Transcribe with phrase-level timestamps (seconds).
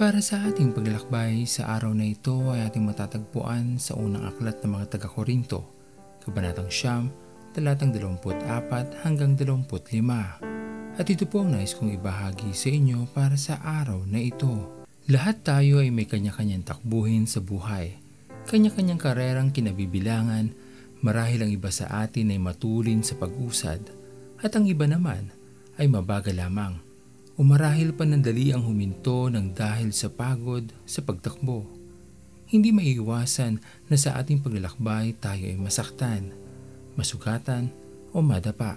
[0.00, 4.72] Para sa ating paglalakbay sa araw na ito ay ating matatagpuan sa unang aklat ng
[4.72, 5.60] mga taga-Korinto,
[6.24, 7.12] Kabanatang Siyam,
[7.52, 10.96] talatang 24 hanggang 25.
[10.96, 14.48] At ito po ang nais kong ibahagi sa inyo para sa araw na ito.
[15.12, 18.00] Lahat tayo ay may kanya-kanyang takbuhin sa buhay.
[18.48, 20.48] Kanya-kanyang karerang kinabibilangan,
[21.04, 23.84] marahil ang iba sa atin ay matulin sa pag-usad,
[24.40, 25.28] at ang iba naman
[25.76, 26.88] ay mabagal lamang
[27.40, 31.64] o marahil panandali ang huminto ng dahil sa pagod sa pagtakbo.
[32.52, 33.56] Hindi maiiwasan
[33.88, 36.36] na sa ating paglalakbay tayo ay masaktan,
[37.00, 37.72] masugatan
[38.12, 38.76] o madapa.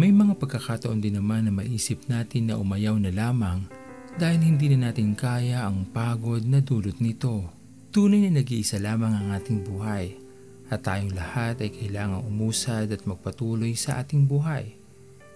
[0.00, 3.68] May mga pagkakataon din naman na maisip natin na umayaw na lamang
[4.16, 7.52] dahil hindi na natin kaya ang pagod na dulot nito.
[7.92, 10.16] Tunay na nag-iisa lamang ang ating buhay
[10.72, 14.72] at tayong lahat ay kailangang umusad at magpatuloy sa ating buhay.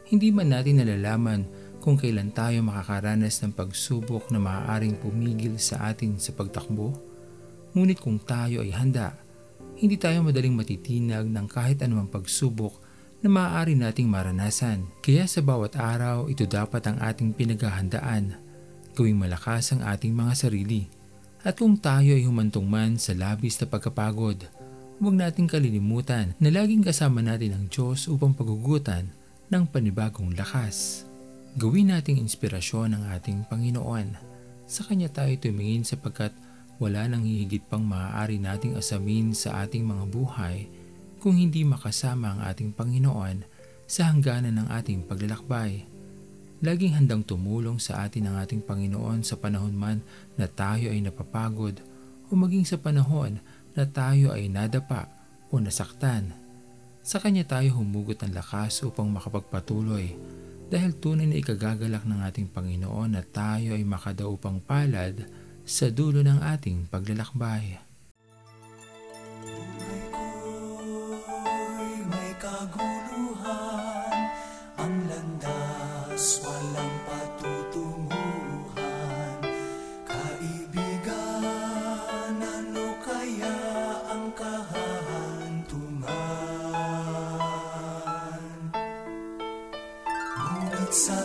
[0.08, 1.44] Hindi man natin nalalaman
[1.84, 6.96] kung kailan tayo makakaranas ng pagsubok na maaaring pumigil sa atin sa pagtakbo.
[7.76, 9.12] Ngunit kung tayo ay handa,
[9.76, 12.80] hindi tayo madaling matitinag ng kahit anumang pagsubok
[13.20, 14.88] na maaari nating maranasan.
[15.04, 18.32] Kaya sa bawat araw, ito dapat ang ating pinaghahandaan.
[18.96, 20.88] Gawing malakas ang ating mga sarili.
[21.44, 24.48] At kung tayo ay humantong man sa labis na pagkapagod,
[25.04, 29.12] huwag nating kalilimutan na laging kasama natin ang Diyos upang pagugutan
[29.52, 31.04] ng panibagong lakas.
[31.54, 34.18] Gawin nating inspirasyon ang ating Panginoon.
[34.66, 36.34] Sa Kanya tayo tumingin sapagkat
[36.82, 40.66] wala nang hihigit pang maaari nating asamin sa ating mga buhay
[41.22, 43.46] kung hindi makasama ang ating Panginoon
[43.86, 45.86] sa hangganan ng ating paglalakbay.
[46.58, 50.02] Laging handang tumulong sa atin ang ating Panginoon sa panahon man
[50.34, 51.78] na tayo ay napapagod
[52.26, 53.38] o maging sa panahon
[53.78, 55.06] na tayo ay nadapa
[55.54, 56.34] o nasaktan.
[57.06, 63.16] Sa Kanya tayo humugot ng lakas upang makapagpatuloy dahil tunay na ikagagalak ng ating Panginoon
[63.16, 65.28] na tayo ay makadaupang palad
[65.64, 67.93] sa dulo ng ating paglalakbay.
[90.94, 91.23] Ngunit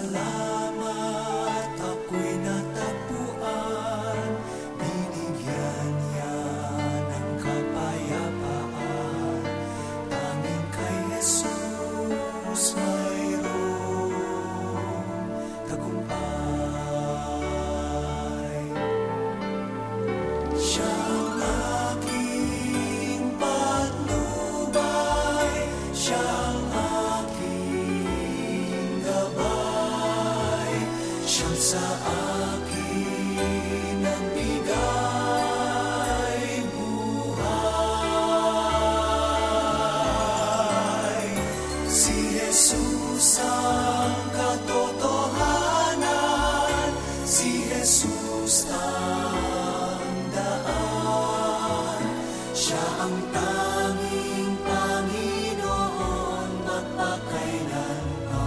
[52.69, 58.45] Ang tanging Panginoon Magpakailan pa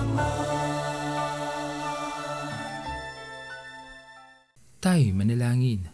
[4.78, 5.90] Tayo manalangin.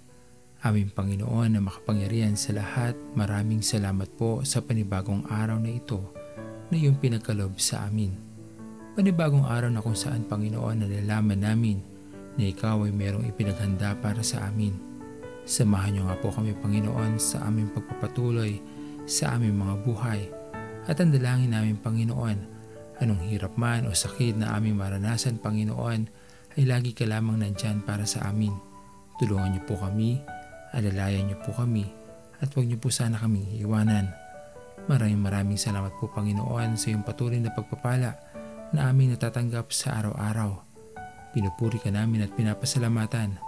[0.61, 6.05] Aming Panginoon na makapangyarihan sa lahat, maraming salamat po sa panibagong araw na ito
[6.69, 8.13] na iyong pinagkalob sa amin.
[8.93, 11.81] Panibagong araw na kung saan Panginoon nalalaman namin
[12.37, 14.88] na ikaw ay merong ipinaghanda para sa amin.
[15.49, 18.61] Samahan niyo nga po kami Panginoon sa aming pagpapatuloy
[19.09, 20.21] sa aming mga buhay
[20.85, 22.37] at ang dalangin namin Panginoon
[23.01, 26.05] anong hirap man o sakit na aming maranasan Panginoon
[26.61, 28.53] ay lagi ka lamang nandyan para sa amin.
[29.17, 30.21] Tulungan niyo po kami,
[30.77, 31.89] alalayan niyo po kami,
[32.45, 34.13] at huwag niyo po sana kaming iiwanan.
[34.85, 38.21] Maraming maraming salamat po Panginoon sa iyong patuloy na pagpapala
[38.77, 40.61] na aming natatanggap sa araw-araw.
[41.33, 43.48] Pinupuri ka namin at pinapasalamatan.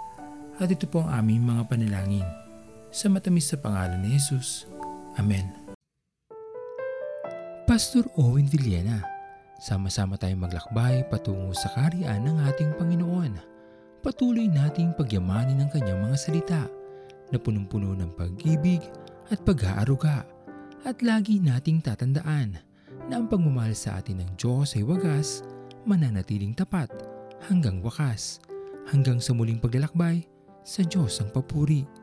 [0.59, 2.27] At ito po ang aming mga panalangin.
[2.91, 4.67] Sa matamis sa pangalan ni Jesus.
[5.15, 5.47] Amen.
[7.63, 8.99] Pastor Owen Villena,
[9.63, 13.39] sama-sama tayong maglakbay patungo sa kariyan ng ating Panginoon.
[14.03, 16.63] Patuloy nating pagyamanin ang kanyang mga salita
[17.31, 18.83] na punong-puno ng pag-ibig
[19.31, 20.27] at pag-aaruga.
[20.83, 22.59] At lagi nating tatandaan
[23.07, 25.45] na ang pagmamahal sa atin ng Diyos ay wagas,
[25.87, 26.91] mananatiling tapat
[27.47, 28.43] hanggang wakas,
[28.89, 30.27] hanggang sa muling paglalakbay
[30.61, 32.00] sa Diyos ang papuri.